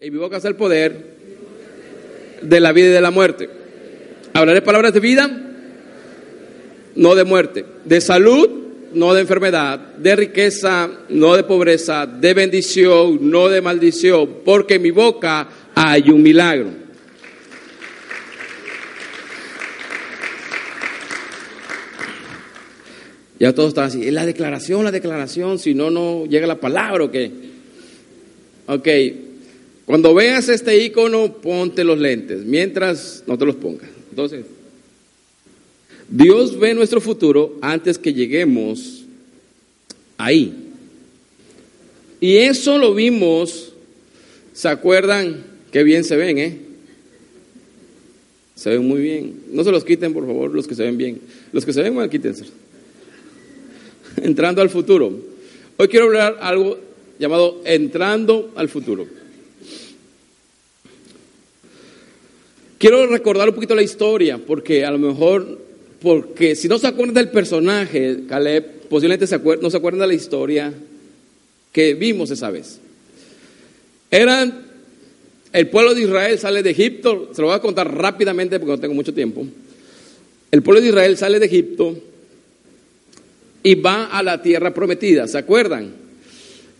[0.00, 1.16] Y mi boca es el poder
[2.40, 3.50] de la vida y de la muerte.
[4.32, 5.28] Hablaré palabras de vida,
[6.94, 7.64] no de muerte.
[7.84, 8.48] De salud,
[8.92, 9.96] no de enfermedad.
[9.96, 12.06] De riqueza, no de pobreza.
[12.06, 14.36] De bendición, no de maldición.
[14.44, 16.70] Porque en mi boca hay un milagro.
[23.40, 24.06] Ya todos están así.
[24.06, 25.58] Es la declaración, la declaración.
[25.58, 27.32] Si no, no llega la palabra o qué.
[28.68, 28.88] Ok.
[29.88, 32.44] Cuando veas este icono, ponte los lentes.
[32.44, 33.88] Mientras, no te los pongas.
[34.10, 34.44] Entonces,
[36.10, 39.06] Dios ve nuestro futuro antes que lleguemos
[40.18, 40.54] ahí.
[42.20, 43.72] Y eso lo vimos,
[44.52, 45.46] ¿se acuerdan?
[45.72, 46.58] Qué bien se ven, ¿eh?
[48.56, 49.40] Se ven muy bien.
[49.52, 51.18] No se los quiten, por favor, los que se ven bien.
[51.50, 52.44] Los que se ven mal, quítense.
[54.18, 55.18] Entrando al futuro.
[55.78, 56.78] Hoy quiero hablar algo
[57.18, 59.16] llamado Entrando al futuro.
[62.78, 65.58] Quiero recordar un poquito la historia, porque a lo mejor,
[66.00, 69.26] porque si no se acuerdan del personaje, Caleb, posiblemente
[69.60, 70.72] no se acuerdan de la historia
[71.72, 72.78] que vimos esa vez.
[74.12, 74.64] Eran,
[75.52, 78.80] el pueblo de Israel sale de Egipto, se lo voy a contar rápidamente porque no
[78.80, 79.44] tengo mucho tiempo.
[80.50, 81.98] El pueblo de Israel sale de Egipto
[83.64, 85.92] y va a la tierra prometida, ¿se acuerdan?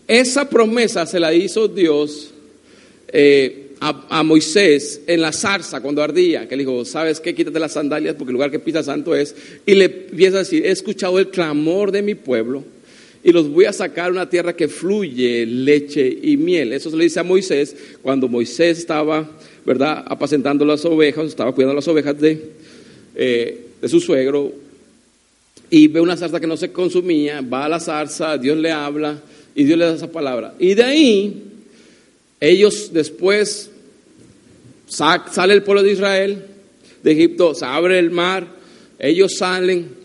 [0.07, 2.31] Esa promesa se la hizo Dios.
[3.09, 7.33] Eh, a, Moisés en la zarza cuando ardía, que le dijo, ¿sabes qué?
[7.33, 9.35] Quítate las sandalias porque el lugar que pisa santo es.
[9.65, 12.63] Y le empieza a decir, he escuchado el clamor de mi pueblo
[13.23, 16.73] y los voy a sacar a una tierra que fluye leche y miel.
[16.73, 19.29] Eso se le dice a Moisés cuando Moisés estaba,
[19.65, 22.51] ¿verdad?, apacentando las ovejas, estaba cuidando las ovejas de,
[23.15, 24.51] eh, de su suegro
[25.69, 29.21] y ve una zarza que no se consumía, va a la zarza, Dios le habla
[29.55, 30.55] y Dios le da esa palabra.
[30.59, 31.48] Y de ahí
[32.39, 33.69] ellos después
[34.87, 36.45] sale el pueblo de Israel
[37.03, 38.47] de Egipto, se abre el mar,
[38.99, 39.99] ellos salen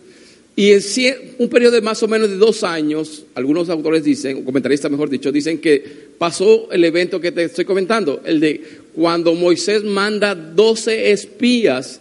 [0.57, 4.89] y en un periodo de más o menos de dos años, algunos autores dicen, comentaristas
[4.89, 5.83] mejor dicho, dicen que
[6.17, 11.99] pasó el evento que te estoy comentando, el de cuando Moisés manda doce espías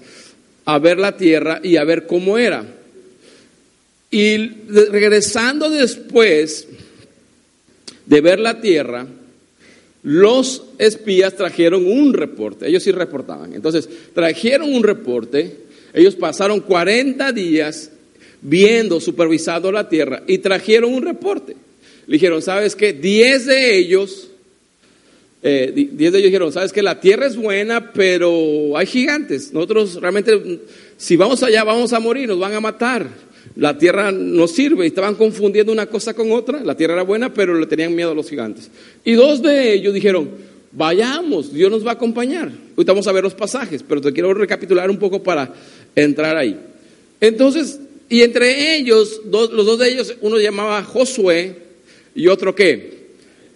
[0.66, 2.64] a ver la tierra y a ver cómo era.
[4.12, 4.36] Y
[4.68, 6.68] regresando después
[8.06, 9.04] de ver la tierra,
[10.04, 13.54] los espías trajeron un reporte, ellos sí reportaban.
[13.54, 15.56] Entonces, trajeron un reporte,
[15.94, 17.90] ellos pasaron 40 días
[18.42, 21.56] viendo, supervisando la tierra y trajeron un reporte.
[22.06, 22.92] Le dijeron, ¿sabes qué?
[22.92, 24.28] Diez de ellos,
[25.42, 26.82] eh, de ellos dijeron, ¿sabes qué?
[26.82, 29.54] La tierra es buena, pero hay gigantes.
[29.54, 30.60] Nosotros realmente,
[30.98, 33.08] si vamos allá, vamos a morir, nos van a matar
[33.56, 34.86] la tierra no sirve.
[34.86, 36.62] Estaban confundiendo una cosa con otra.
[36.62, 38.70] La tierra era buena, pero le tenían miedo a los gigantes.
[39.04, 40.30] Y dos de ellos dijeron,
[40.72, 42.50] vayamos, Dios nos va a acompañar.
[42.76, 45.54] Ahorita vamos a ver los pasajes, pero te quiero recapitular un poco para
[45.94, 46.58] entrar ahí.
[47.20, 47.78] Entonces,
[48.08, 51.56] y entre ellos, los dos de ellos, uno llamaba Josué
[52.14, 53.04] y otro qué?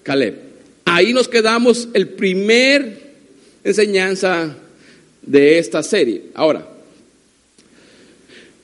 [0.03, 0.35] Caleb.
[0.85, 3.09] Ahí nos quedamos el primer
[3.63, 4.57] enseñanza
[5.23, 6.23] de esta serie.
[6.35, 6.67] Ahora,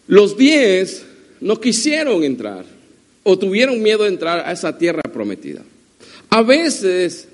[0.07, 1.05] los diez
[1.45, 2.65] no quisieron entrar
[3.23, 5.63] o tuvieron miedo de entrar a esa tierra prometida.
[6.31, 7.29] A veces,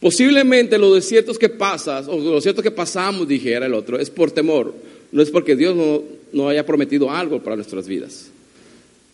[0.00, 4.30] posiblemente los desiertos que pasas, o los desiertos que pasamos, dijera el otro, es por
[4.30, 4.74] temor,
[5.12, 6.02] no es porque Dios no,
[6.32, 8.30] no haya prometido algo para nuestras vidas.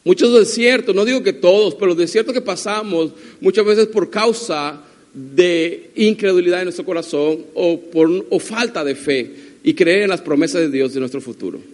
[0.04, 3.10] Muchos desiertos, no digo que todos, pero los desiertos que pasamos
[3.40, 4.80] muchas veces por causa
[5.12, 10.20] de incredulidad en nuestro corazón o por o falta de fe y creer en las
[10.20, 11.73] promesas de Dios de nuestro futuro.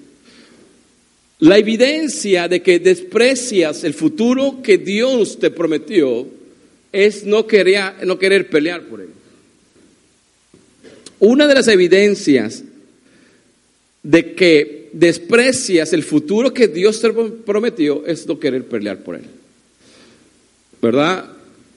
[1.40, 6.26] La evidencia de que desprecias el futuro que Dios te prometió
[6.92, 9.08] es no querer, no querer pelear por él.
[11.18, 12.62] Una de las evidencias
[14.02, 19.24] de que desprecias el futuro que Dios te prometió es no querer pelear por él.
[20.82, 21.24] ¿Verdad?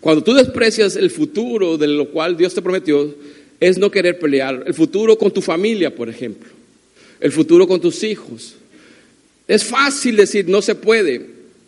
[0.02, 3.16] Cuando tú desprecias el futuro de lo cual Dios te prometió,
[3.62, 4.64] es no querer pelear.
[4.66, 6.50] El futuro con tu familia, por ejemplo.
[7.22, 8.56] El futuro con tus hijos
[9.48, 11.22] es fácil decir no se puede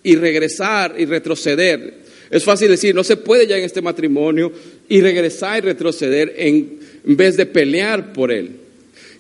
[0.04, 2.06] y regresar y retroceder.
[2.30, 4.52] Es fácil decir no se puede ya en este matrimonio
[4.88, 8.52] y regresar y retroceder en, vez de pelear por él.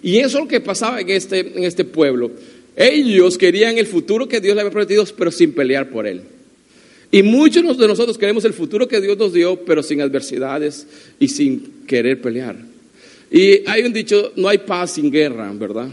[0.02, 2.32] Y eso es lo que pasaba en este, en este pueblo.
[2.76, 6.22] Ellos querían el futuro que Dios le había prometido, pero sin pelear por él.
[7.12, 10.86] Y muchos de nosotros queremos el futuro que Dios nos dio, pero sin adversidades
[11.20, 12.58] y sin querer pelear.
[13.32, 15.90] Y hay un dicho, no hay paz sin guerra, ¿verdad?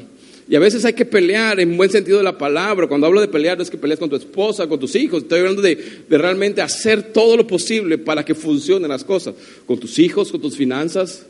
[0.49, 2.87] Y a veces hay que pelear en buen sentido de la palabra.
[2.87, 5.23] Cuando hablo de pelear, no es que pelees con tu esposa, con tus hijos.
[5.23, 5.79] Estoy hablando de,
[6.09, 9.35] de realmente hacer todo lo posible para que funcionen las cosas.
[9.67, 11.25] Con tus hijos, con tus finanzas,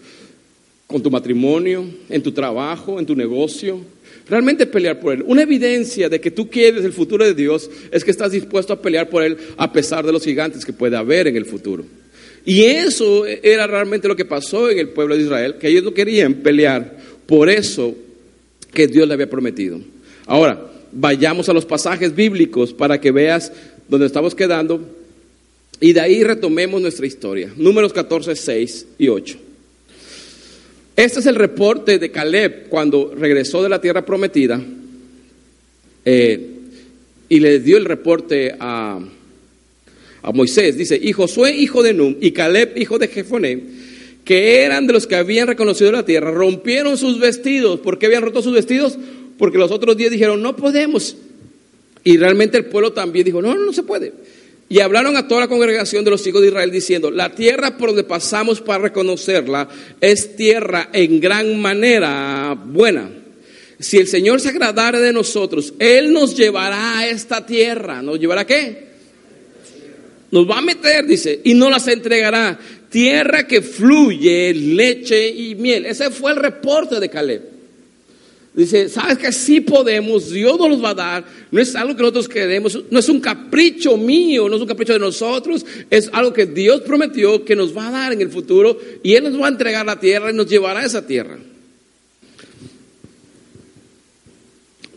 [0.87, 3.81] con tu matrimonio, en tu trabajo, en tu negocio.
[4.29, 5.25] Realmente pelear por Él.
[5.27, 8.81] Una evidencia de que tú quieres el futuro de Dios es que estás dispuesto a
[8.81, 11.85] pelear por Él a pesar de los gigantes que puede haber en el futuro.
[12.45, 15.95] Y eso era realmente lo que pasó en el pueblo de Israel, que ellos no
[15.95, 17.95] querían pelear por eso
[18.73, 19.81] que Dios le había prometido.
[20.27, 23.53] Ahora, vayamos a los pasajes bíblicos para que veas
[23.89, 24.81] dónde estamos quedando
[25.81, 27.53] y de ahí retomemos nuestra historia.
[27.57, 29.39] Números 14, 6 y 8.
[30.95, 34.61] Este es el reporte de Caleb cuando regresó de la tierra prometida
[36.05, 36.49] eh,
[37.29, 39.01] y le dio el reporte a,
[40.23, 40.77] a Moisés.
[40.77, 43.61] Dice, y Josué, hijo de Num, y Caleb, hijo de Jefoné,
[44.25, 47.81] que eran de los que habían reconocido la tierra, rompieron sus vestidos.
[47.81, 48.99] ¿Por qué habían roto sus vestidos?
[49.39, 51.17] Porque los otros días dijeron, no podemos.
[52.05, 54.13] Y realmente el pueblo también dijo, no, no, no se puede.
[54.69, 57.91] Y hablaron a toda la congregación de los hijos de Israel diciendo, la tierra por
[57.91, 59.69] donde pasamos para reconocerla
[60.01, 63.11] es tierra en gran manera buena.
[63.79, 68.01] Si el Señor se agradare de nosotros, Él nos llevará a esta tierra.
[68.01, 68.93] ¿Nos llevará a qué?
[70.31, 72.59] Nos va a meter, dice, y no las entregará.
[72.93, 75.87] Tierra que fluye leche y miel.
[75.87, 77.43] Ese fue el reporte de Caleb.
[78.55, 82.03] Dice, sabes que sí podemos, Dios nos los va a dar, no es algo que
[82.03, 86.35] nosotros queremos, no es un capricho mío, no es un capricho de nosotros, es algo
[86.35, 89.47] que Dios prometió que nos va a dar en el futuro y Él nos va
[89.47, 91.39] a entregar la tierra y nos llevará a esa tierra.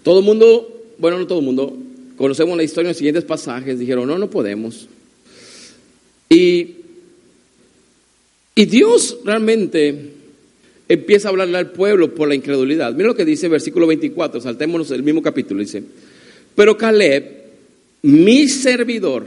[0.03, 1.77] Todo el mundo, bueno, no todo el mundo,
[2.17, 4.89] conocemos la historia en los siguientes pasajes, dijeron, no, no podemos.
[6.29, 6.75] Y,
[8.55, 10.13] y Dios realmente
[10.87, 12.93] empieza a hablarle al pueblo por la incredulidad.
[12.93, 15.83] Mira lo que dice versículo 24, saltémonos el mismo capítulo, dice,
[16.55, 17.43] pero Caleb,
[18.03, 19.25] mi servidor,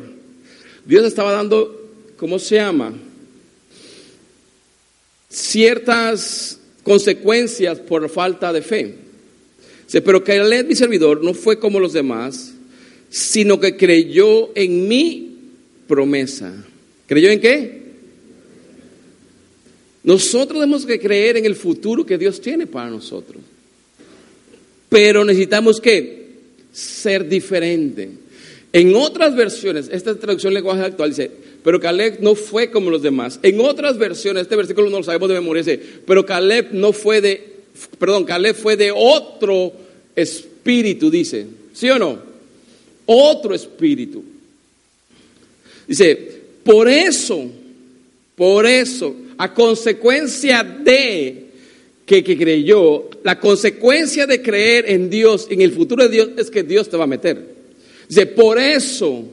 [0.87, 2.95] Dios estaba dando, ¿cómo se llama?
[5.29, 8.95] Ciertas consecuencias por falta de fe.
[9.85, 12.55] Dice, pero Caleb, mi servidor, no fue como los demás,
[13.11, 15.37] sino que creyó en mi
[15.87, 16.65] promesa.
[17.07, 17.88] ¿Creyó en qué?
[20.05, 23.43] Nosotros tenemos que creer en el futuro que Dios tiene para nosotros.
[24.89, 26.29] Pero necesitamos que
[26.73, 28.11] ser diferente.
[28.73, 31.31] En otras versiones, esta traducción lenguaje actual dice,
[31.65, 33.41] pero Caleb no fue como los demás.
[33.43, 37.21] En otras versiones, este versículo no lo sabemos de memoria, dice, pero Caleb no fue
[37.21, 37.57] de,
[37.99, 39.73] perdón, Caleb fue de otro
[40.15, 41.47] espíritu, dice.
[41.73, 42.19] ¿Sí o no?
[43.07, 44.23] Otro espíritu.
[45.87, 47.51] Dice, por eso,
[48.39, 51.49] por eso, a consecuencia de
[52.07, 56.63] que, creyó, la consecuencia de creer en Dios, en el futuro de Dios, es que
[56.63, 57.57] Dios te va a meter.
[58.09, 59.25] Dice, por eso,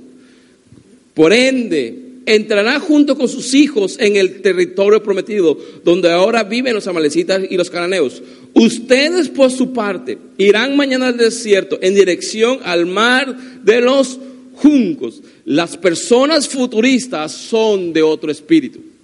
[1.13, 6.87] por ende, entrará junto con sus hijos en el territorio prometido, donde ahora viven los
[6.87, 8.23] amalecitas y los cananeos.
[8.55, 14.19] Ustedes, por su parte, irán mañana al desierto en dirección al mar de los
[14.55, 15.21] juncos.
[15.45, 18.94] Las personas futuristas son de otro espíritu.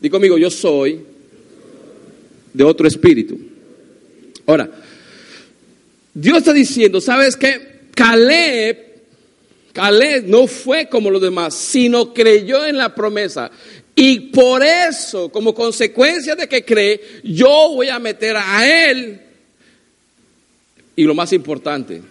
[0.00, 1.00] Dí conmigo, yo soy
[2.52, 3.38] de otro espíritu.
[4.46, 4.70] Ahora,
[6.14, 7.76] Dios está diciendo, ¿sabes qué?
[7.94, 8.78] Caleb,
[9.72, 13.50] Caleb no fue como los demás, sino creyó en la promesa.
[13.94, 19.20] Y por eso, como consecuencia de que cree, yo voy a meter a él.
[20.94, 22.02] Y lo más importante,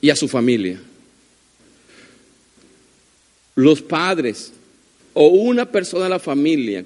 [0.00, 0.80] y a su familia.
[3.54, 4.52] Los padres
[5.14, 6.84] o una persona de la familia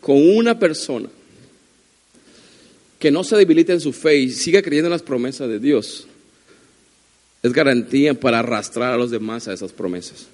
[0.00, 1.08] con una persona
[2.98, 6.06] que no se debilite en su fe y siga creyendo en las promesas de Dios,
[7.42, 10.26] es garantía para arrastrar a los demás a esas promesas.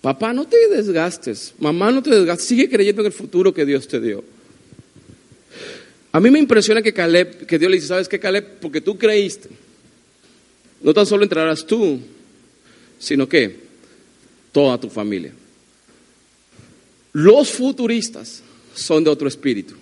[0.00, 1.52] Papá, no te desgastes.
[1.58, 2.46] Mamá, no te desgastes.
[2.46, 4.24] Sigue creyendo en el futuro que Dios te dio.
[6.12, 8.60] A mí me impresiona que Caleb, que Dios le dice, ¿sabes qué, Caleb?
[8.60, 9.48] Porque tú creíste.
[10.82, 12.00] No tan solo entrarás tú,
[12.98, 13.56] sino que
[14.52, 15.32] toda tu familia.
[17.12, 18.42] Los futuristas
[18.74, 19.74] son de otro espíritu.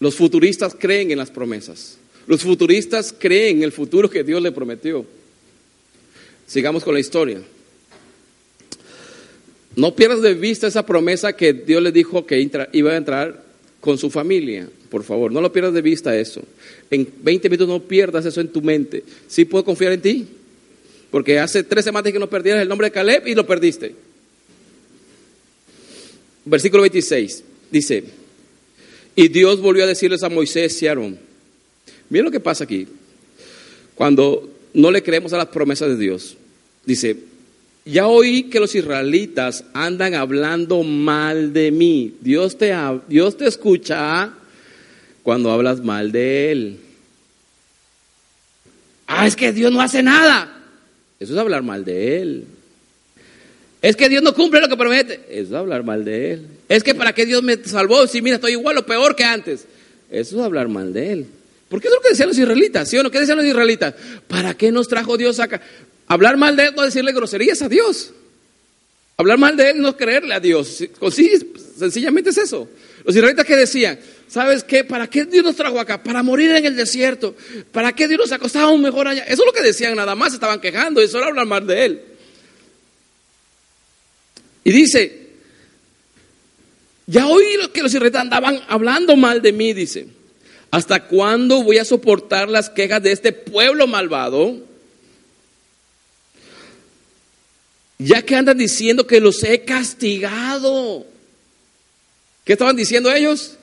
[0.00, 1.96] Los futuristas creen en las promesas.
[2.26, 5.06] Los futuristas creen en el futuro que Dios le prometió.
[6.46, 7.40] Sigamos con la historia.
[9.76, 13.44] No pierdas de vista esa promesa que Dios le dijo que iba a entrar
[13.80, 14.68] con su familia.
[14.88, 16.42] Por favor, no lo pierdas de vista eso.
[16.90, 19.04] En 20 minutos no pierdas eso en tu mente.
[19.26, 20.26] ¿Sí puedo confiar en ti?
[21.10, 23.94] Porque hace tres semanas que no perdieras el nombre de Caleb y lo perdiste
[26.44, 28.04] versículo 26, dice,
[29.16, 31.18] y Dios volvió a decirles a Moisés y a Aarón,
[32.10, 32.86] Miren lo que pasa aquí.
[33.94, 36.36] Cuando no le creemos a las promesas de Dios.
[36.84, 37.16] Dice,
[37.84, 42.14] ya oí que los israelitas andan hablando mal de mí.
[42.20, 42.74] Dios te,
[43.08, 44.32] Dios te escucha
[45.22, 46.80] cuando hablas mal de Él.
[49.06, 50.62] Ah, es que Dios no hace nada.
[51.20, 52.44] Eso es hablar mal de Él.
[53.84, 55.20] Es que Dios no cumple lo que promete.
[55.28, 56.46] Eso es hablar mal de Él.
[56.70, 59.66] Es que para qué Dios me salvó si mira, estoy igual o peor que antes.
[60.10, 61.26] Eso es hablar mal de Él.
[61.68, 63.10] Porque es lo que decían los israelitas, ¿sí o no?
[63.10, 63.92] ¿Qué decían los israelitas?
[64.26, 65.60] ¿Para qué nos trajo Dios acá?
[66.06, 68.12] Hablar mal de Él no decirle groserías a Dios.
[69.18, 70.82] Hablar mal de Él no creerle a Dios.
[71.12, 71.30] Sí,
[71.78, 72.66] sencillamente es eso.
[73.04, 73.98] Los israelitas que decían,
[74.28, 74.84] ¿sabes qué?
[74.84, 76.02] ¿Para qué Dios nos trajo acá?
[76.02, 77.36] Para morir en el desierto.
[77.70, 79.24] ¿Para qué Dios nos acostaba un mejor allá?
[79.24, 82.00] Eso es lo que decían, nada más estaban quejando y solo hablar mal de Él.
[84.64, 85.24] Y dice,
[87.06, 90.06] ya oí que los israelitas andaban hablando mal de mí, dice.
[90.70, 94.58] ¿Hasta cuándo voy a soportar las quejas de este pueblo malvado?
[97.98, 101.06] Ya que andan diciendo que los he castigado.
[102.44, 103.56] ¿Qué estaban diciendo ellos?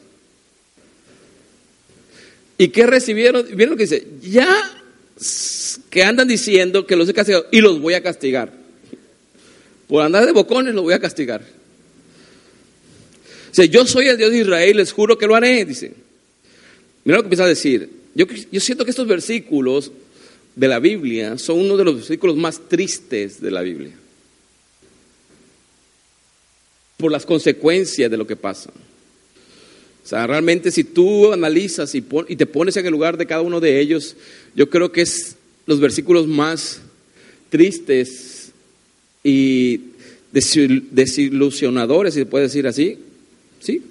[2.57, 3.45] ¿Y qué recibieron?
[3.45, 4.07] ¿Vieron lo que dice?
[4.21, 4.47] Ya
[5.89, 8.60] que andan diciendo que los he castigado y los voy a castigar.
[9.91, 11.43] Por andar de bocones los voy a castigar.
[13.49, 15.91] Dice, yo soy el Dios de Israel, les juro que lo haré, dice.
[17.03, 17.89] Mira lo que empieza a decir.
[18.15, 19.91] Yo, yo siento que estos versículos
[20.55, 23.91] de la Biblia son uno de los versículos más tristes de la Biblia.
[26.95, 28.69] Por las consecuencias de lo que pasa.
[28.69, 33.41] O sea, realmente si tú analizas y, y, te pones en el lugar de cada
[33.41, 34.15] uno de ellos,
[34.55, 36.79] yo creo que es los versículos más
[37.49, 38.40] tristes
[39.23, 39.81] y
[40.31, 42.97] desilusionadores, si se puede decir así.
[43.59, 43.83] ¿Sí?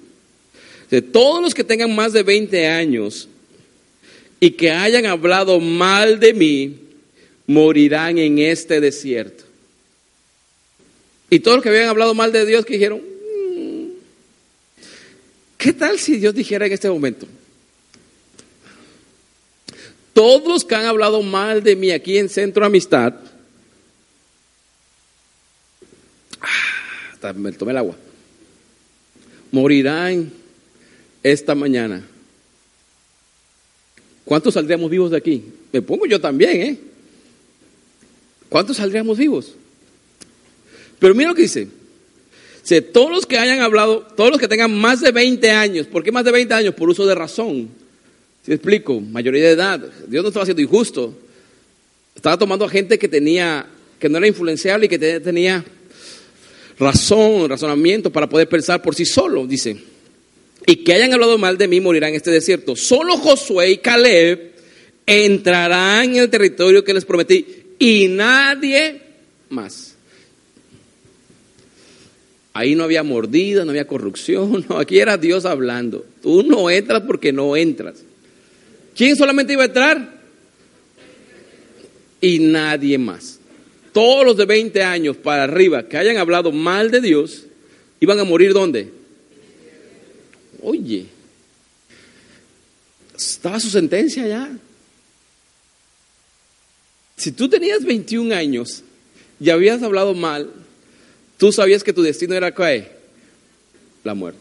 [0.89, 3.29] De todos los que tengan más de 20 años
[4.39, 6.75] y que hayan hablado mal de mí,
[7.47, 9.43] morirán en este desierto.
[11.29, 13.85] Y todos los que habían hablado mal de Dios que dijeron, mm,
[15.57, 17.25] ¿qué tal si Dios dijera en este momento?
[20.13, 23.13] Todos los que han hablado mal de mí aquí en Centro Amistad,
[26.41, 27.95] ah, hasta me tomé el agua,
[29.51, 30.31] morirán
[31.21, 32.03] esta mañana.
[34.25, 35.43] ¿Cuántos saldríamos vivos de aquí?
[35.71, 36.79] Me pongo yo también, ¿eh?
[38.49, 39.53] ¿Cuántos saldríamos vivos?
[40.97, 41.67] Pero mira lo que dice.
[42.63, 46.03] Si todos los que hayan hablado, todos los que tengan más de 20 años, ¿por
[46.03, 46.73] qué más de 20 años?
[46.73, 47.69] Por uso de razón.
[48.43, 49.79] Si explico, mayoría de edad.
[50.07, 51.15] Dios no estaba haciendo injusto.
[52.15, 53.67] Estaba tomando a gente que tenía,
[53.99, 55.63] que no era influenciable y que tenía
[56.81, 59.77] razón, razonamiento para poder pensar por sí solo, dice
[60.65, 62.75] y que hayan hablado mal de mí morirán en este desierto.
[62.75, 64.51] Solo Josué y Caleb
[65.05, 67.45] entrarán en el territorio que les prometí
[67.79, 69.01] y nadie
[69.49, 69.95] más.
[72.53, 76.05] Ahí no había mordida, no había corrupción, no, aquí era Dios hablando.
[76.21, 78.03] Tú no entras porque no entras.
[78.95, 80.21] ¿Quién solamente iba a entrar?
[82.19, 83.39] Y nadie más.
[83.93, 87.45] Todos los de 20 años para arriba que hayan hablado mal de Dios,
[87.99, 88.89] iban a morir ¿dónde?
[90.61, 91.07] Oye,
[93.17, 94.51] estaba su sentencia ya.
[97.17, 98.83] Si tú tenías 21 años
[99.39, 100.51] y habías hablado mal,
[101.37, 102.89] tú sabías que tu destino era qué?
[104.03, 104.39] La muerte.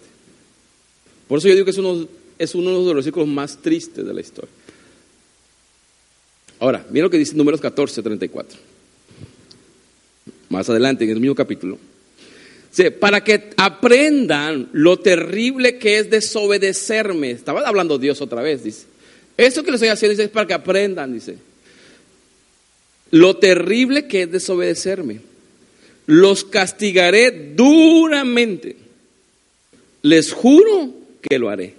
[1.29, 4.15] Por eso yo digo que es uno, es uno de los versículos más tristes de
[4.15, 4.51] la historia.
[6.59, 8.70] Ahora, mira lo que dice Números 14, 34.
[10.51, 11.79] Más adelante, en el mismo capítulo
[12.99, 17.33] para que aprendan lo terrible que es desobedecerme.
[17.33, 18.87] Estaba hablando Dios otra vez, dice.
[19.37, 21.37] Eso que les estoy haciendo es para que aprendan, dice.
[23.11, 25.21] Lo terrible que es desobedecerme.
[26.07, 28.77] Los castigaré duramente.
[30.03, 31.75] Les juro que lo haré.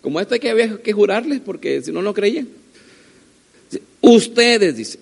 [0.00, 2.48] Como esto hay que, había que jurarles porque si no, no creían.
[4.00, 4.98] Ustedes, dice.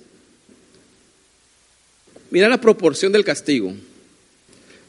[2.30, 3.72] Mira la proporción del castigo.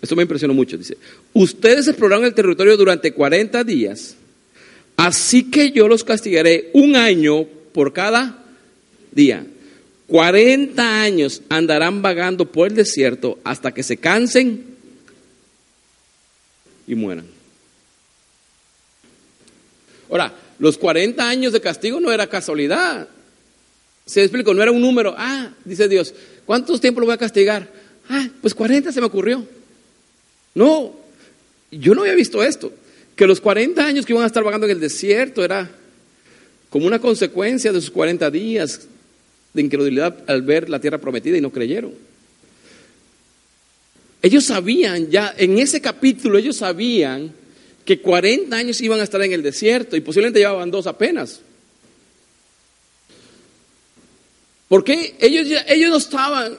[0.01, 0.77] Esto me impresionó mucho.
[0.77, 0.97] Dice,
[1.33, 4.15] ustedes exploraron el territorio durante 40 días,
[4.95, 8.43] así que yo los castigaré un año por cada
[9.11, 9.45] día.
[10.07, 14.63] 40 años andarán vagando por el desierto hasta que se cansen
[16.87, 17.25] y mueran.
[20.09, 23.09] Ahora, los 40 años de castigo no era casualidad.
[24.07, 25.13] Se explico, no era un número.
[25.17, 26.13] Ah, dice Dios,
[26.45, 27.69] ¿cuántos tiempos lo voy a castigar?
[28.09, 29.45] Ah, pues 40 se me ocurrió.
[30.55, 30.95] No,
[31.69, 32.71] yo no había visto esto.
[33.17, 35.69] Que los 40 años que iban a estar vagando en el desierto era
[36.69, 38.87] como una consecuencia de sus 40 días
[39.53, 41.93] de incredulidad al ver la tierra prometida y no creyeron.
[44.21, 47.31] Ellos sabían ya, en ese capítulo ellos sabían
[47.83, 51.41] que 40 años iban a estar en el desierto y posiblemente llevaban dos apenas.
[54.67, 56.57] Porque ellos, ya, ellos no estaban,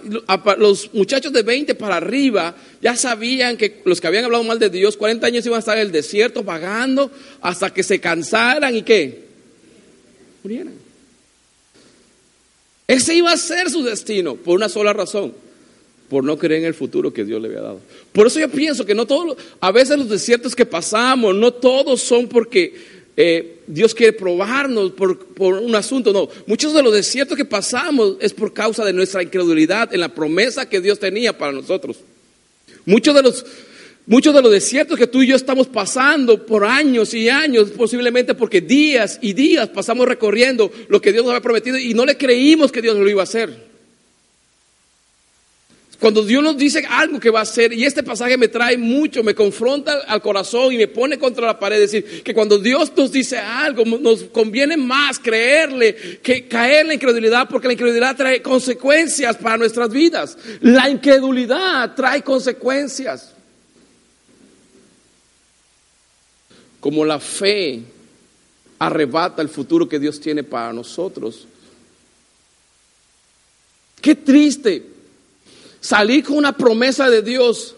[0.56, 4.70] los muchachos de 20 para arriba ya sabían que los que habían hablado mal de
[4.70, 7.10] Dios, 40 años iban a estar en el desierto vagando
[7.42, 9.24] hasta que se cansaran y qué?
[10.42, 10.74] Murieran.
[12.86, 15.34] Ese iba a ser su destino por una sola razón,
[16.08, 17.80] por no creer en el futuro que Dios le había dado.
[18.12, 22.00] Por eso yo pienso que no todos, a veces los desiertos que pasamos, no todos
[22.00, 26.28] son porque eh, Dios quiere probarnos por, un asunto, no.
[26.46, 30.68] Muchos de los desiertos que pasamos es por causa de nuestra incredulidad en la promesa
[30.68, 31.96] que Dios tenía para nosotros.
[32.86, 33.44] Muchos de los
[34.06, 38.34] Muchos de los desiertos que tú y yo estamos pasando por años y años, posiblemente
[38.34, 42.16] porque días y días pasamos recorriendo lo que Dios nos había prometido y no le
[42.16, 43.67] creímos que Dios lo iba a hacer.
[46.00, 49.24] Cuando Dios nos dice algo que va a hacer, y este pasaje me trae mucho,
[49.24, 53.10] me confronta al corazón y me pone contra la pared, decir que cuando Dios nos
[53.10, 58.40] dice algo, nos conviene más creerle que caer en la incredulidad, porque la incredulidad trae
[58.40, 60.38] consecuencias para nuestras vidas.
[60.60, 63.34] La incredulidad trae consecuencias.
[66.78, 67.82] Como la fe
[68.78, 71.48] arrebata el futuro que Dios tiene para nosotros.
[74.00, 74.97] Qué triste
[75.80, 77.74] salir con una promesa de Dios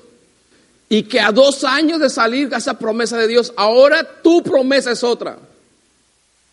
[0.88, 5.04] y que a dos años de salir esa promesa de Dios, ahora tu promesa es
[5.04, 5.38] otra,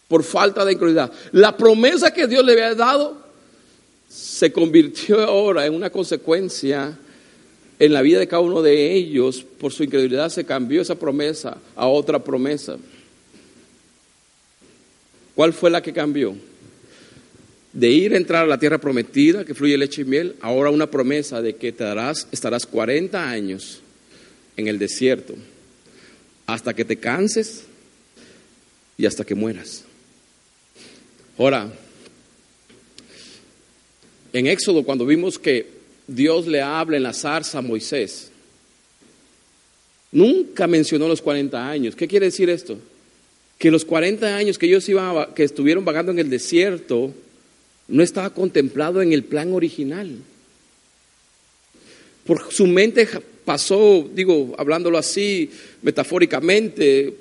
[0.08, 1.12] por falta de incredulidad.
[1.32, 3.18] La promesa que Dios le había dado
[4.08, 6.98] se convirtió ahora en una consecuencia
[7.80, 11.58] en la vida de cada uno de ellos, por su incredulidad se cambió esa promesa
[11.76, 12.78] a otra promesa.
[15.36, 16.36] ¿Cuál fue la que cambió?
[17.78, 20.90] De ir a entrar a la tierra prometida, que fluye leche y miel, ahora una
[20.90, 23.82] promesa de que te darás, estarás 40 años
[24.56, 25.36] en el desierto,
[26.48, 27.66] hasta que te canses
[28.98, 29.84] y hasta que mueras.
[31.38, 31.72] Ahora,
[34.34, 35.68] en Éxodo, cuando vimos que
[36.08, 38.32] Dios le habla en la zarza a Moisés,
[40.12, 41.96] nunca mencionó los 40 años.
[41.96, 42.80] ¿Qué quiere decir esto?
[43.60, 47.14] Que los 40 años que ellos iban, que estuvieron vagando en el desierto,
[47.88, 50.16] no estaba contemplado en el plan original.
[52.26, 53.08] Por su mente
[53.46, 55.50] pasó, digo, hablándolo así,
[55.82, 57.14] metafóricamente,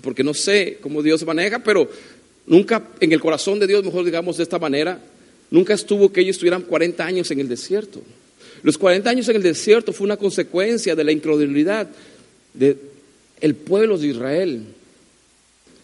[0.00, 1.90] porque no sé cómo Dios maneja, pero
[2.46, 4.98] nunca en el corazón de Dios, mejor digamos de esta manera,
[5.50, 8.02] nunca estuvo que ellos estuvieran 40 años en el desierto.
[8.62, 11.88] Los 40 años en el desierto fue una consecuencia de la incredulidad
[12.54, 14.62] del pueblo de Israel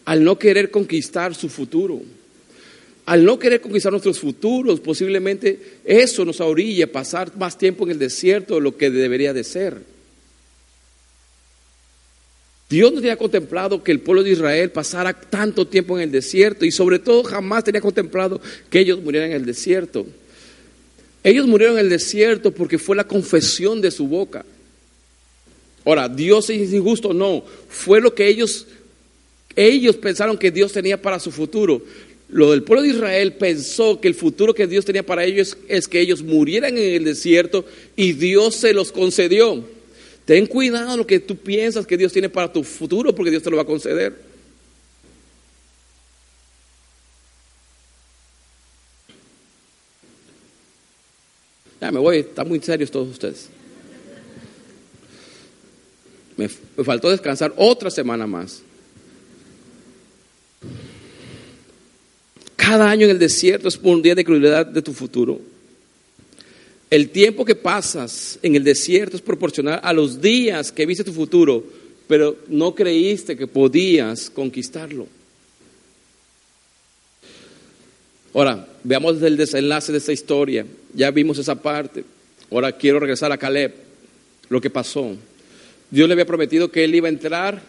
[0.05, 2.01] al no querer conquistar su futuro.
[3.05, 7.91] Al no querer conquistar nuestros futuros, posiblemente eso nos orilla a pasar más tiempo en
[7.91, 9.77] el desierto de lo que debería de ser.
[12.67, 16.65] Dios no tenía contemplado que el pueblo de Israel pasara tanto tiempo en el desierto
[16.65, 18.41] y sobre todo jamás tenía contemplado
[18.71, 20.07] que ellos murieran en el desierto.
[21.23, 24.43] Ellos murieron en el desierto porque fue la confesión de su boca.
[25.85, 28.65] Ahora, Dios es injusto, no, fue lo que ellos
[29.55, 31.81] ellos pensaron que Dios tenía para su futuro.
[32.35, 35.87] Lo del pueblo de Israel pensó que el futuro que Dios tenía para ellos es
[35.87, 37.63] que ellos murieran en el desierto
[37.95, 39.63] y Dios se los concedió.
[40.25, 43.49] Ten cuidado lo que tú piensas que Dios tiene para tu futuro porque Dios te
[43.49, 44.19] lo va a conceder.
[51.79, 53.47] Ya me voy, están muy serios todos ustedes.
[56.35, 58.61] Me, me faltó descansar otra semana más.
[62.65, 65.39] Cada año en el desierto es un día de crueldad de tu futuro.
[66.89, 71.13] El tiempo que pasas en el desierto es proporcional a los días que viste tu
[71.13, 71.63] futuro,
[72.07, 75.07] pero no creíste que podías conquistarlo.
[78.33, 80.65] Ahora, veamos el desenlace de esta historia.
[80.91, 82.03] Ya vimos esa parte.
[82.49, 83.75] Ahora quiero regresar a Caleb,
[84.49, 85.15] lo que pasó.
[85.91, 87.61] Dios le había prometido que él iba a entrar,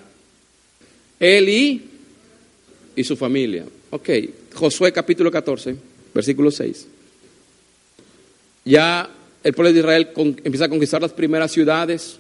[1.21, 1.85] él y,
[2.97, 3.67] y su familia.
[3.97, 4.11] Ok,
[4.53, 5.75] Josué capítulo 14,
[6.13, 6.87] versículo 6.
[8.67, 9.09] Ya
[9.43, 10.09] el pueblo de Israel
[10.45, 12.19] empieza a conquistar las primeras ciudades.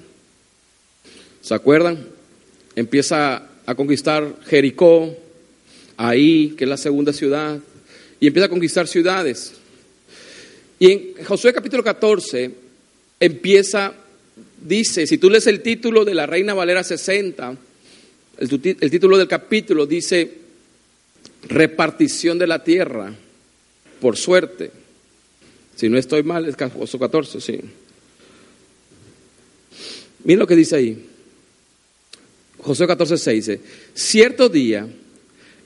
[1.43, 2.03] ¿Se acuerdan?
[2.75, 5.15] Empieza a conquistar Jericó,
[5.99, 7.59] ahí, que es la segunda ciudad,
[8.21, 9.53] y empieza a conquistar ciudades.
[10.79, 12.53] Y en Josué capítulo 14
[13.21, 13.93] empieza,
[14.63, 17.55] dice, si tú lees el título de la Reina Valera 60,
[18.39, 20.46] el, el título del capítulo dice,
[21.49, 23.15] repartición de la tierra
[24.01, 24.71] por suerte.
[25.77, 27.61] Si no estoy mal, es Josué 14, sí.
[30.25, 31.07] Mira lo que dice ahí.
[32.59, 33.61] Josué 14, 6 dice,
[33.95, 34.89] cierto día,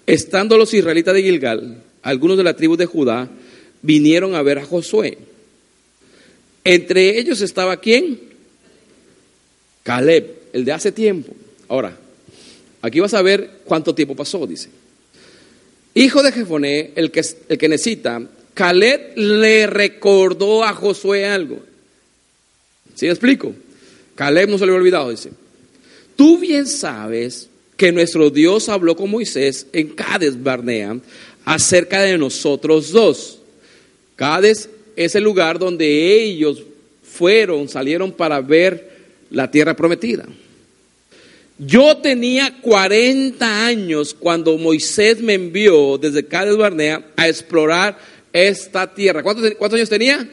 [0.07, 3.31] estando los israelitas de Gilgal, algunos de la tribu de Judá,
[3.81, 5.16] vinieron a ver a Josué.
[6.62, 8.21] Entre ellos estaba quién?
[9.83, 11.35] Caleb, el de hace tiempo.
[11.69, 11.97] Ahora,
[12.83, 14.69] aquí vas a ver cuánto tiempo pasó, dice.
[15.94, 18.22] Hijo de Jefoné, el que, el que necesita,
[18.55, 21.61] Caleb le recordó a Josué algo.
[22.94, 23.55] ¿Sí me explico?
[24.14, 25.31] Caleb no se le había olvidado, dice.
[26.16, 30.98] Tú bien sabes que nuestro Dios habló con Moisés en Cades Barnea
[31.44, 33.38] acerca de nosotros dos.
[34.16, 36.62] Cades es el lugar donde ellos
[37.03, 38.90] fueron, salieron para ver
[39.31, 40.26] la tierra prometida.
[41.62, 47.99] Yo tenía 40 años cuando Moisés me envió desde Cades Barnea a explorar
[48.33, 49.23] esta tierra.
[49.23, 50.27] ¿Cuántos, años tenía?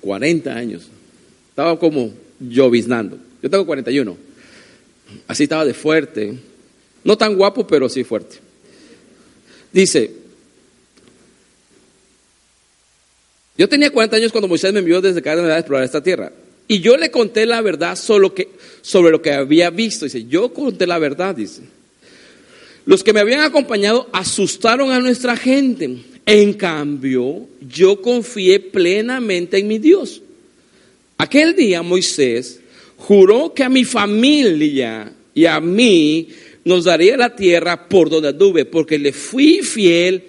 [0.00, 0.88] 40 años.
[1.50, 3.16] Estaba como lloviznando.
[3.40, 4.16] Yo tengo 41.
[5.28, 6.36] Así estaba de fuerte.
[7.04, 8.38] No tan guapo, pero sí fuerte.
[9.72, 10.10] Dice,
[13.56, 16.32] yo tenía 40 años cuando Moisés me envió desde Cades a explorar esta tierra.
[16.68, 20.04] Y yo le conté la verdad sobre lo que había visto.
[20.04, 21.62] Dice, yo conté la verdad, dice.
[22.84, 25.98] Los que me habían acompañado asustaron a nuestra gente.
[26.24, 30.22] En cambio, yo confié plenamente en mi Dios.
[31.18, 32.60] Aquel día Moisés
[32.96, 36.28] juró que a mi familia y a mí
[36.64, 40.22] nos daría la tierra por donde anduve, porque le fui fiel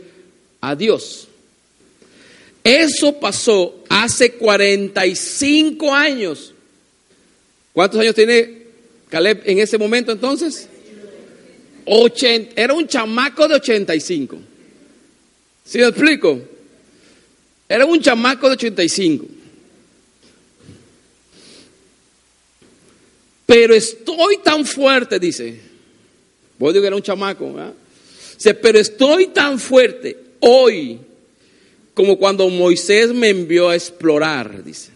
[0.61, 1.28] a Dios.
[2.69, 6.53] Eso pasó hace 45 años.
[7.73, 8.67] ¿Cuántos años tiene
[9.09, 10.69] Caleb en ese momento entonces?
[12.55, 14.37] era un chamaco de 85.
[15.65, 16.39] ¿Sí me explico?
[17.67, 19.25] Era un chamaco de 85.
[23.47, 25.59] Pero estoy tan fuerte, dice.
[26.59, 27.51] A decir que era un chamaco.
[28.35, 31.08] Dice, pero estoy tan fuerte hoy
[31.99, 34.91] como cuando Moisés me envió a explorar, dice.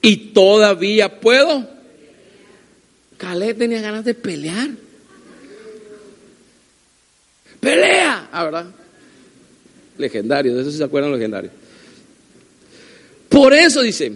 [0.00, 1.68] Y todavía puedo.
[3.18, 4.70] Caleb tenía ganas de pelear.
[7.60, 8.30] ¡Pelea!
[8.32, 8.66] Ah, ¿verdad?
[9.98, 11.52] Legendario, de eso se acuerdan legendarios.
[13.28, 14.12] Por eso dice,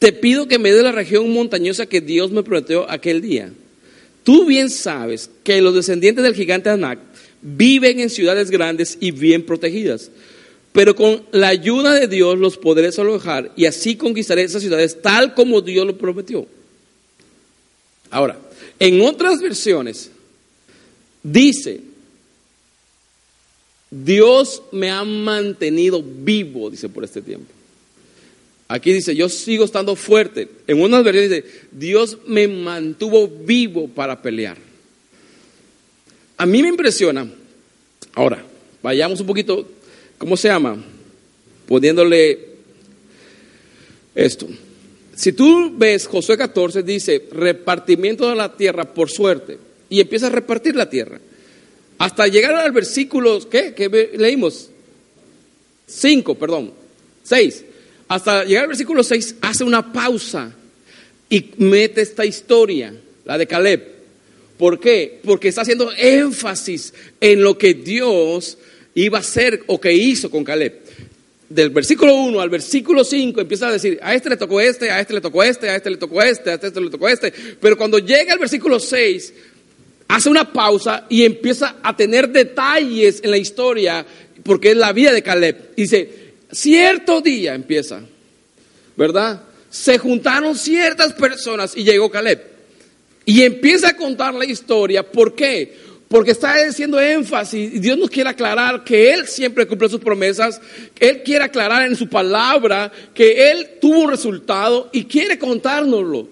[0.00, 3.52] te pido que me dé la región montañosa que Dios me prometió aquel día.
[4.24, 6.98] Tú bien sabes que los descendientes del gigante Anak
[7.44, 10.10] viven en ciudades grandes y bien protegidas.
[10.72, 15.34] Pero con la ayuda de Dios los podré alojar y así conquistaré esas ciudades tal
[15.34, 16.48] como Dios lo prometió.
[18.10, 18.36] Ahora,
[18.80, 20.10] en otras versiones
[21.24, 21.80] Dice,
[23.90, 27.46] Dios me ha mantenido vivo, dice, por este tiempo.
[28.68, 30.48] Aquí dice, yo sigo estando fuerte.
[30.66, 34.58] En una versión dice, Dios me mantuvo vivo para pelear.
[36.36, 37.28] A mí me impresiona.
[38.14, 38.44] Ahora,
[38.82, 39.68] vayamos un poquito,
[40.18, 40.76] ¿cómo se llama?
[41.66, 42.38] Poniéndole
[44.14, 44.48] esto.
[45.14, 50.30] Si tú ves Josué 14, dice, repartimiento de la tierra por suerte y empieza a
[50.30, 51.20] repartir la tierra.
[51.98, 53.74] Hasta llegar al versículo, ¿qué?
[53.74, 54.70] ¿Qué leímos?
[55.86, 56.72] 5, perdón,
[57.22, 57.64] 6.
[58.08, 60.52] Hasta llegar al versículo 6 hace una pausa
[61.28, 62.94] y mete esta historia,
[63.24, 63.93] la de Caleb.
[64.58, 65.20] ¿Por qué?
[65.24, 68.58] Porque está haciendo énfasis en lo que Dios
[68.94, 70.80] iba a hacer o que hizo con Caleb.
[71.48, 75.00] Del versículo 1 al versículo 5 empieza a decir, a este le tocó este, a
[75.00, 77.32] este le tocó este, a este le tocó este, a este le tocó este.
[77.60, 79.34] Pero cuando llega al versículo 6,
[80.08, 84.06] hace una pausa y empieza a tener detalles en la historia,
[84.42, 85.74] porque es la vida de Caleb.
[85.76, 86.08] Dice,
[86.50, 88.02] cierto día empieza,
[88.96, 89.42] ¿verdad?
[89.70, 92.53] Se juntaron ciertas personas y llegó Caleb.
[93.26, 95.02] Y empieza a contar la historia.
[95.02, 95.84] ¿Por qué?
[96.08, 100.60] Porque está haciendo énfasis Dios nos quiere aclarar que Él siempre cumple sus promesas.
[101.00, 106.28] Él quiere aclarar en su palabra que Él tuvo un resultado y quiere contárnoslo.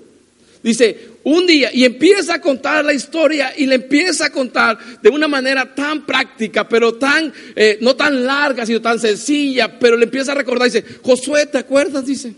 [0.62, 5.08] Dice, un día, y empieza a contar la historia y le empieza a contar de
[5.08, 10.04] una manera tan práctica, pero tan, eh, no tan larga, sino tan sencilla, pero le
[10.04, 12.06] empieza a recordar, dice, Josué, ¿te acuerdas?
[12.06, 12.34] Dice,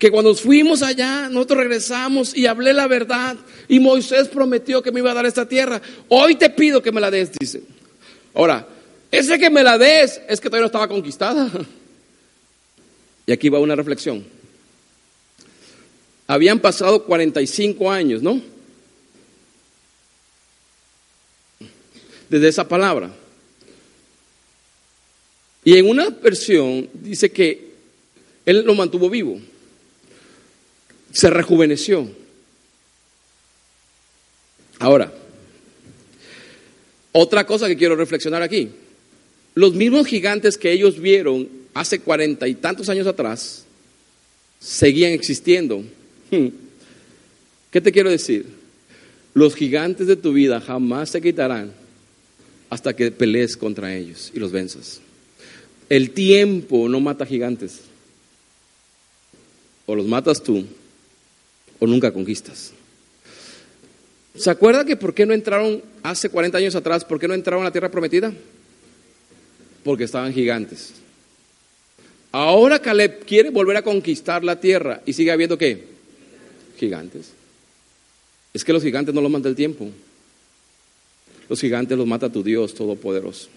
[0.00, 3.36] que cuando fuimos allá, nosotros regresamos y hablé la verdad
[3.68, 5.80] y Moisés prometió que me iba a dar esta tierra.
[6.08, 7.62] Hoy te pido que me la des, dice.
[8.34, 8.66] Ahora,
[9.12, 11.48] ese que me la des es que todavía no estaba conquistada.
[13.26, 14.24] Y aquí va una reflexión.
[16.26, 18.42] Habían pasado 45 años, ¿no?
[22.30, 23.10] desde esa palabra.
[25.64, 27.70] Y en una versión dice que
[28.46, 29.38] él lo mantuvo vivo,
[31.12, 32.08] se rejuveneció.
[34.78, 35.12] Ahora,
[37.12, 38.70] otra cosa que quiero reflexionar aquí.
[39.54, 43.64] Los mismos gigantes que ellos vieron hace cuarenta y tantos años atrás
[44.60, 45.84] seguían existiendo.
[46.30, 46.48] Hmm.
[47.70, 48.46] ¿Qué te quiero decir?
[49.34, 51.72] Los gigantes de tu vida jamás se quitarán
[52.68, 55.00] hasta que pelees contra ellos y los venzas.
[55.88, 57.80] El tiempo no mata gigantes.
[59.86, 60.64] O los matas tú
[61.80, 62.72] o nunca conquistas.
[64.36, 67.04] ¿Se acuerda que por qué no entraron hace 40 años atrás?
[67.04, 68.32] ¿Por qué no entraron a la tierra prometida?
[69.82, 70.92] Porque estaban gigantes.
[72.32, 75.84] Ahora Caleb quiere volver a conquistar la tierra y sigue habiendo qué?
[76.78, 77.32] Gigantes.
[78.54, 79.90] Es que los gigantes no los mata el tiempo.
[81.48, 83.48] Los gigantes los mata tu Dios Todopoderoso.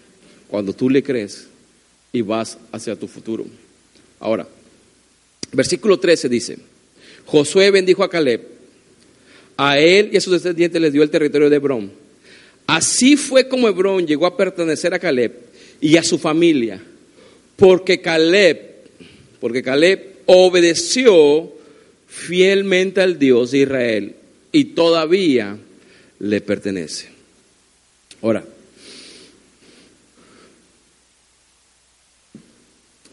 [0.48, 1.46] Cuando tú le crees
[2.12, 3.44] y vas hacia tu futuro.
[4.18, 4.46] Ahora,
[5.52, 6.58] versículo 13 dice,
[7.26, 8.54] Josué bendijo a Caleb
[9.56, 11.92] a él y a sus descendientes les dio el territorio de Hebrón.
[12.66, 15.32] Así fue como Hebrón llegó a pertenecer a Caleb
[15.80, 16.82] y a su familia,
[17.56, 18.88] porque Caleb,
[19.40, 21.52] porque Caleb obedeció
[22.08, 24.16] fielmente al Dios de Israel
[24.50, 25.58] y todavía
[26.18, 27.08] le pertenece.
[28.22, 28.44] Ahora,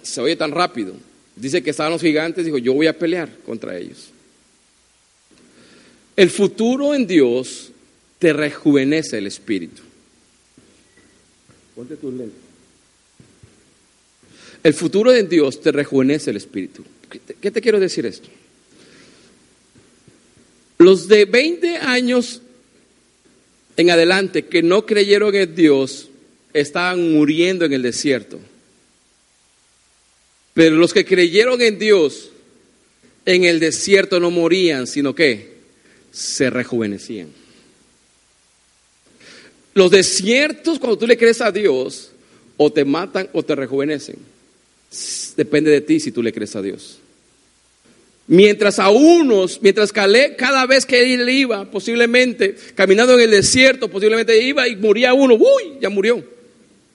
[0.01, 0.95] se oye tan rápido.
[1.41, 4.11] Dice que estaban los gigantes, dijo, yo voy a pelear contra ellos.
[6.15, 7.71] El futuro en Dios
[8.19, 9.81] te rejuvenece el espíritu.
[11.73, 12.37] Ponte tus lentes.
[14.61, 16.83] El futuro en Dios te rejuvenece el espíritu.
[17.09, 18.29] ¿Qué te, quiero decir esto?
[20.77, 22.43] Los de 20 años
[23.77, 26.09] en adelante que no creyeron en Dios
[26.53, 28.39] estaban muriendo en el desierto.
[30.53, 32.29] Pero los que creyeron en Dios
[33.25, 35.51] en el desierto no morían, sino que
[36.11, 37.29] se rejuvenecían.
[39.73, 42.11] Los desiertos, cuando tú le crees a Dios,
[42.57, 44.17] o te matan o te rejuvenecen.
[45.37, 46.99] Depende de ti si tú le crees a Dios.
[48.27, 53.89] Mientras a unos, mientras Caleb, cada vez que él iba, posiblemente, caminando en el desierto,
[53.89, 56.23] posiblemente iba y moría uno, uy, ya murió.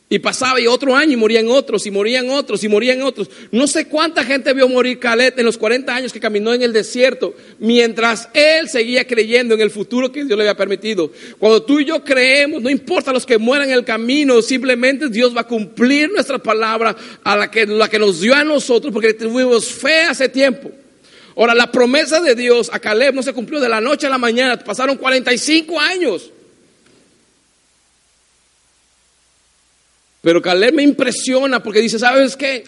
[0.09, 3.29] Y pasaba y otro año y morían otros, y morían otros, y morían otros.
[3.51, 6.73] No sé cuánta gente vio morir Caleb en los 40 años que caminó en el
[6.73, 11.11] desierto, mientras él seguía creyendo en el futuro que Dios le había permitido.
[11.41, 15.37] Cuando tú y yo creemos, no importa los que mueran en el camino, simplemente Dios
[15.37, 19.13] va a cumplir nuestra palabra a la que, la que nos dio a nosotros, porque
[19.13, 20.71] tuvimos fe hace tiempo.
[21.37, 24.19] Ahora, la promesa de Dios a Caleb no se cumplió de la noche a la
[24.19, 26.31] mañana, pasaron 45 años.
[30.27, 32.65] Pero Caleb me impresiona porque dice, ¿sabes qué?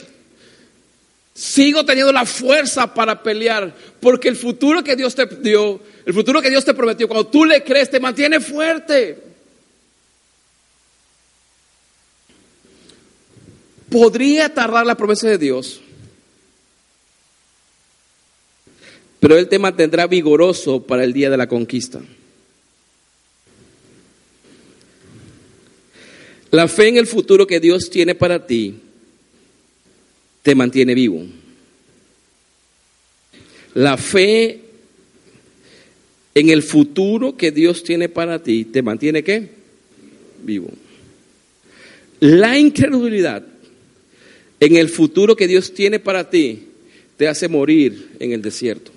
[1.35, 6.41] Sigo teniendo la fuerza para pelear, porque el futuro que Dios te dio, el futuro
[6.41, 9.19] que Dios te prometió, cuando tú le crees, te mantiene fuerte.
[13.91, 15.81] Podría tardar la promesa de Dios,
[19.19, 21.99] pero Él te mantendrá vigoroso para el día de la conquista.
[26.51, 28.75] La fe en el futuro que Dios tiene para ti
[30.43, 31.27] te mantiene vivo.
[33.75, 34.61] La fe
[36.35, 39.49] en el futuro que Dios tiene para ti te mantiene qué?
[40.43, 40.71] Vivo.
[42.21, 43.45] La incredulidad
[44.61, 46.63] en el futuro que Dios tiene para ti
[47.17, 48.91] te hace morir en el desierto.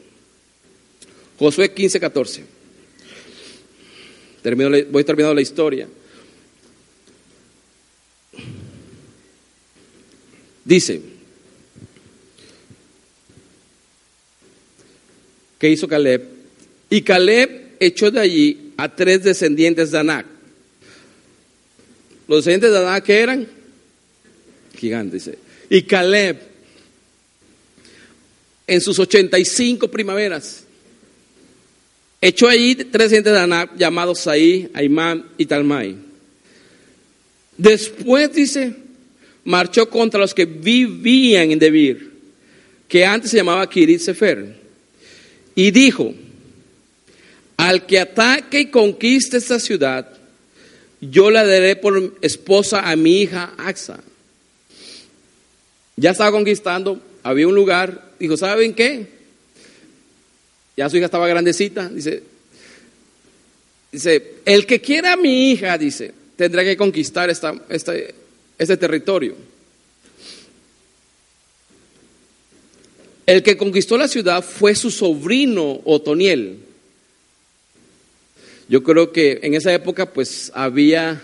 [1.37, 2.43] Josué 15, 14.
[4.41, 5.87] Termino, voy terminando la historia.
[10.71, 11.01] Dice,
[15.59, 16.29] ¿qué hizo Caleb?
[16.89, 20.25] Y Caleb echó de allí a tres descendientes de Anac.
[22.25, 23.49] Los descendientes de Anac ¿qué eran
[24.77, 25.31] gigantes.
[25.69, 26.39] Y Caleb,
[28.65, 30.63] en sus 85 primaveras,
[32.21, 35.97] echó allí tres descendientes de Anac llamados Saí, Aimán y Talmai.
[37.57, 38.73] Después dice,
[39.43, 42.11] marchó contra los que vivían en Debir,
[42.87, 44.55] que antes se llamaba Kirit Sefer,
[45.55, 46.13] y dijo,
[47.57, 50.07] al que ataque y conquiste esta ciudad,
[50.99, 53.99] yo la daré por esposa a mi hija Axa.
[55.95, 59.07] Ya estaba conquistando, había un lugar, dijo, ¿saben qué?
[60.77, 62.23] Ya su hija estaba grandecita, dice,
[63.91, 67.53] dice, el que quiera a mi hija, dice, tendrá que conquistar esta,
[68.61, 69.35] este territorio.
[73.25, 76.59] El que conquistó la ciudad fue su sobrino Otoniel.
[78.69, 81.19] Yo creo que en esa época pues había,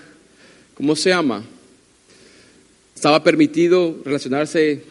[0.74, 1.44] ¿cómo se llama?
[2.96, 4.82] Estaba permitido relacionarse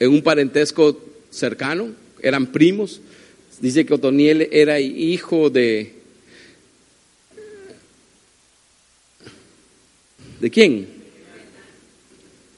[0.00, 3.00] en un parentesco cercano, eran primos.
[3.60, 5.94] Dice que Otoniel era hijo de...
[10.40, 11.01] ¿De quién?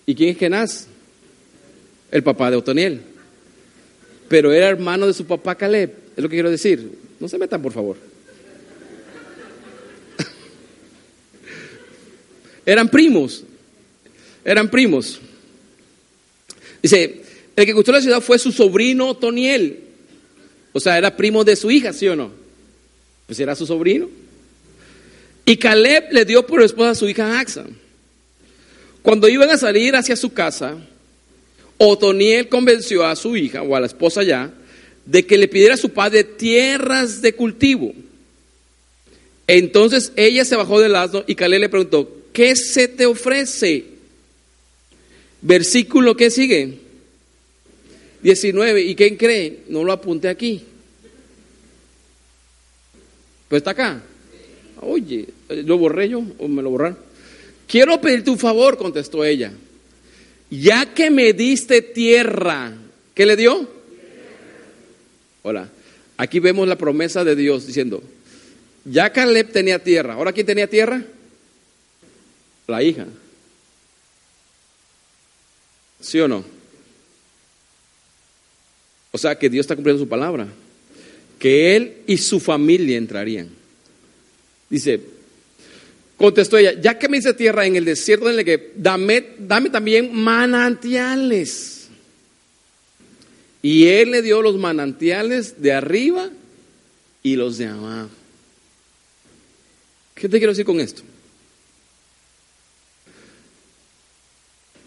[0.06, 0.86] ¿Y quién es Kenaz?
[2.10, 3.00] El papá de Otoniel.
[4.28, 6.98] Pero era hermano de su papá Caleb, es lo que quiero decir.
[7.20, 7.96] No se metan, por favor.
[12.66, 13.44] eran primos,
[14.44, 15.20] eran primos.
[16.82, 17.22] Dice,
[17.56, 19.80] el que gustó la ciudad fue su sobrino Toniel.
[20.72, 22.32] O sea, era primo de su hija, ¿sí o no?
[23.26, 24.10] Pues era su sobrino.
[25.46, 27.66] Y Caleb le dio por esposa a su hija Axa.
[29.04, 30.78] Cuando iban a salir hacia su casa,
[31.76, 34.50] Otoniel convenció a su hija, o a la esposa ya,
[35.04, 37.92] de que le pidiera a su padre tierras de cultivo.
[39.46, 43.84] Entonces ella se bajó del asno y Caleb le preguntó, ¿qué se te ofrece?
[45.42, 46.78] Versículo que sigue.
[48.22, 48.84] 19.
[48.84, 49.64] ¿Y quién cree?
[49.68, 50.62] No lo apunté aquí.
[53.50, 54.02] Pues está acá.
[54.80, 56.96] Oye, ¿lo borré yo o me lo borraron?
[57.66, 59.53] Quiero pedirte un favor, contestó ella.
[60.50, 62.72] Ya que me diste tierra,
[63.14, 63.68] ¿qué le dio?
[65.42, 65.68] Hola,
[66.16, 68.03] aquí vemos la promesa de Dios diciendo,
[68.85, 71.03] ya Caleb tenía tierra, ¿ahora quién tenía tierra?
[72.66, 73.07] La hija.
[76.00, 76.44] ¿Sí o no?
[79.11, 80.48] O sea que Dios está cumpliendo su palabra.
[81.38, 83.48] Que él y su familia entrarían.
[84.68, 85.00] Dice,
[86.24, 89.68] contestó ella, ya que me hice tierra en el desierto en el que dame, dame
[89.68, 91.88] también manantiales.
[93.60, 96.30] Y él le dio los manantiales de arriba
[97.22, 98.08] y los de abajo.
[100.14, 101.02] ¿Qué te quiero decir con esto?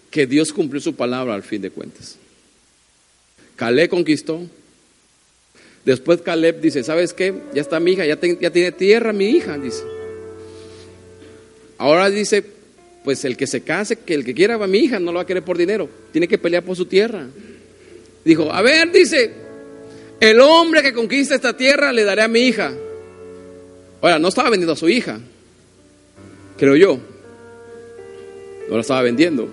[0.10, 2.16] Que Dios cumplió su palabra al fin de cuentas.
[3.56, 4.42] Caleb conquistó.
[5.86, 7.32] Después Caleb dice, ¿sabes qué?
[7.54, 9.97] Ya está mi hija, ya, ya tiene tierra mi hija, dice.
[11.78, 12.44] Ahora dice,
[13.04, 15.22] pues el que se case, que el que quiera a mi hija, no lo va
[15.24, 17.28] a querer por dinero, tiene que pelear por su tierra.
[18.26, 19.32] Dijo, a ver, dice,
[20.20, 22.74] el hombre que conquista esta tierra le daré a mi hija.
[24.02, 25.20] Ahora, no estaba vendiendo a su hija,
[26.58, 27.00] creo yo.
[28.70, 29.48] No la estaba vendiendo.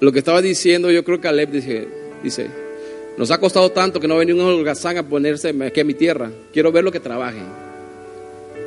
[0.00, 1.88] Lo que estaba diciendo, yo creo que Caleb dice,
[2.22, 2.48] dice
[3.18, 6.30] nos ha costado tanto que no venía un holgazán a ponerse aquí a mi tierra.
[6.52, 7.40] Quiero ver lo que trabaje.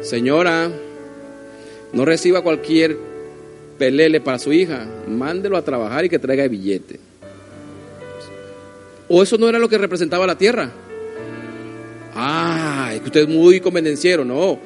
[0.02, 0.70] Señora,
[1.94, 2.98] no reciba cualquier
[3.78, 4.88] pelele para su hija.
[5.08, 7.00] Mándelo a trabajar y que traiga billete.
[9.10, 10.72] ¿O eso no era lo que representaba la tierra?
[12.16, 14.24] Ah, es que usted es muy convenenciero.
[14.24, 14.60] No.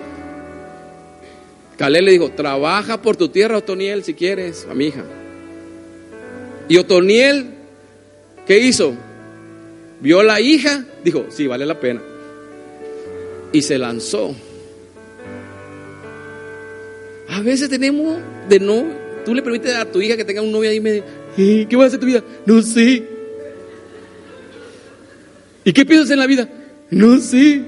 [1.78, 5.04] Caleb le dijo, trabaja por tu tierra, Otoniel, si quieres, a mi hija.
[6.70, 7.48] Y Otoniel,
[8.46, 8.94] ¿qué hizo?
[10.00, 12.02] Vio la hija, dijo, sí, vale la pena.
[13.52, 14.36] Y se lanzó.
[17.36, 18.18] A veces tenemos
[18.48, 18.86] de no,
[19.26, 21.04] tú le permites a tu hija que tenga un novio ahí y me
[21.36, 22.24] ¿qué va a hacer tu vida?
[22.46, 23.04] No sé.
[25.66, 26.48] ¿Y qué piensas en la vida?
[26.90, 27.62] No sé.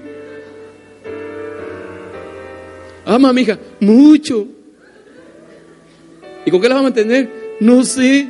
[3.04, 4.48] Ama a mi hija, mucho.
[6.46, 7.58] ¿Y con qué la va a mantener?
[7.60, 8.30] No sé.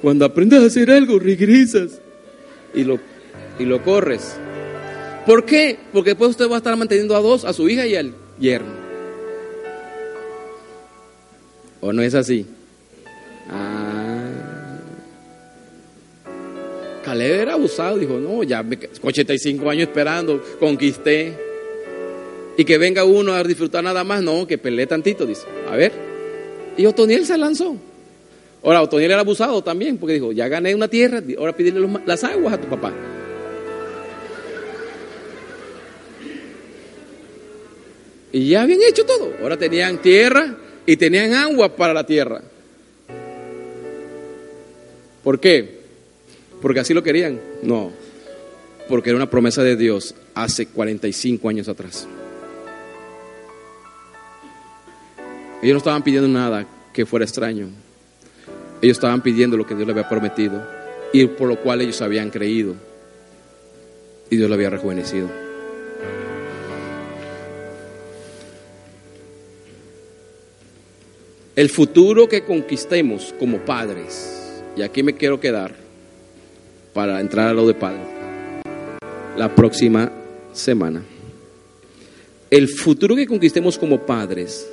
[0.00, 2.00] Cuando aprendes a hacer algo, regresas
[2.74, 2.98] y lo,
[3.58, 4.36] y lo corres.
[5.26, 5.78] ¿Por qué?
[5.92, 8.72] Porque después usted va a estar manteniendo a dos, a su hija y al yerno.
[11.80, 12.46] ¿O no es así?
[13.50, 14.78] Ah.
[17.04, 18.64] Caleb era abusado, dijo, no, ya
[19.02, 21.32] 85 años esperando, conquisté.
[22.56, 25.46] Y que venga uno a disfrutar nada más, no, que pelee tantito, dice.
[25.70, 25.92] A ver.
[26.76, 27.76] Y Otoniel se lanzó.
[28.68, 32.52] Ahora, Otoniel era abusado también, porque dijo, ya gané una tierra, ahora pídele las aguas
[32.52, 32.92] a tu papá.
[38.30, 39.32] Y ya habían hecho todo.
[39.40, 40.54] Ahora tenían tierra
[40.84, 42.42] y tenían agua para la tierra.
[45.24, 45.80] ¿Por qué?
[46.60, 47.40] Porque así lo querían.
[47.62, 47.90] No,
[48.86, 52.06] porque era una promesa de Dios hace 45 años atrás.
[55.62, 57.87] Ellos no estaban pidiendo nada que fuera extraño.
[58.80, 60.62] Ellos estaban pidiendo lo que Dios les había prometido
[61.12, 62.74] y por lo cual ellos habían creído.
[64.30, 65.28] Y Dios lo había rejuvenecido.
[71.56, 75.74] El futuro que conquistemos como padres, y aquí me quiero quedar
[76.94, 78.02] para entrar a lo de padre,
[79.36, 80.12] la próxima
[80.52, 81.02] semana.
[82.48, 84.68] El futuro que conquistemos como padres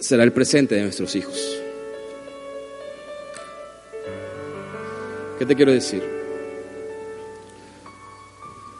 [0.00, 1.60] será el presente de nuestros hijos.
[5.38, 6.02] ¿Qué te quiero decir?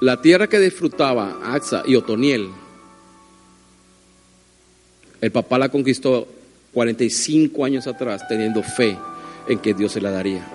[0.01, 2.49] La tierra que disfrutaba Axa y Otoniel,
[5.21, 6.29] el papá la conquistó
[6.73, 8.97] 45 años atrás teniendo fe
[9.49, 10.47] en que Dios se la daría.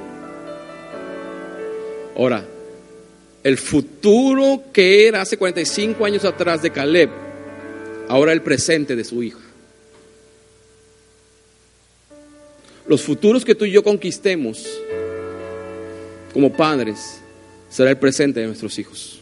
[2.16, 2.46] Ahora,
[3.44, 7.10] el futuro que era hace 45 años atrás de Caleb,
[8.08, 9.40] ahora el presente de su hijo.
[12.88, 14.68] Los futuros que tú y yo conquistemos
[16.34, 17.22] como padres
[17.70, 19.22] será el presente de nuestros hijos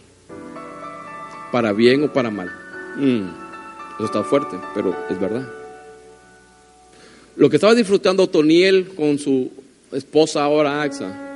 [1.51, 2.51] para bien o para mal.
[2.95, 3.29] Mm,
[3.95, 5.47] eso está fuerte, pero es verdad.
[7.35, 9.51] Lo que estaba disfrutando Toniel con su
[9.91, 11.29] esposa ahora Axa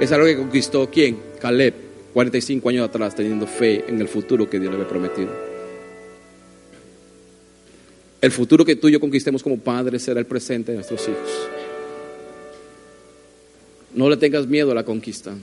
[0.00, 1.18] es algo que conquistó quién?
[1.40, 1.74] Caleb,
[2.14, 5.30] 45 años atrás, teniendo fe en el futuro que Dios le había prometido.
[8.20, 11.48] El futuro que tú y yo conquistemos como padres será el presente de nuestros hijos.
[14.00, 15.34] No le tengas miedo a la conquista.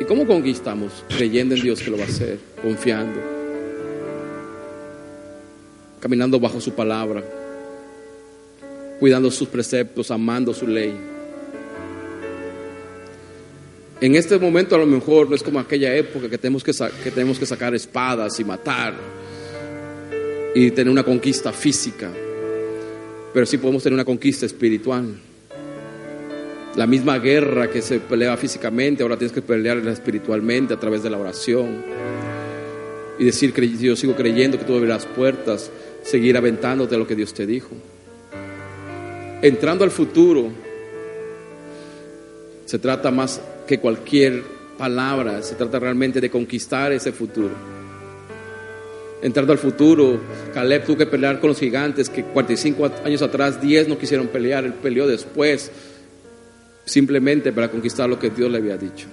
[0.00, 1.04] ¿Y cómo conquistamos?
[1.08, 3.20] Creyendo en Dios que lo va a hacer, confiando,
[6.00, 7.22] caminando bajo su palabra,
[8.98, 10.96] cuidando sus preceptos, amando su ley.
[14.00, 16.72] En este momento a lo mejor no es como aquella época que tenemos que,
[17.04, 18.94] que tenemos que sacar espadas y matar
[20.56, 22.10] y tener una conquista física,
[23.32, 25.20] pero sí podemos tener una conquista espiritual.
[26.78, 31.10] La misma guerra que se pelea físicamente, ahora tienes que pelearla espiritualmente a través de
[31.10, 31.82] la oración.
[33.18, 35.72] Y decir que yo sigo creyendo que tú abrirás puertas,
[36.04, 37.70] seguir aventándote lo que Dios te dijo.
[39.42, 40.52] Entrando al futuro,
[42.64, 44.44] se trata más que cualquier
[44.78, 47.56] palabra, se trata realmente de conquistar ese futuro.
[49.20, 50.20] Entrando al futuro,
[50.54, 54.64] Caleb tuvo que pelear con los gigantes que 45 años atrás 10 no quisieron pelear,
[54.64, 55.72] él peleó después
[56.88, 59.06] simplemente para conquistar lo que Dios le había dicho.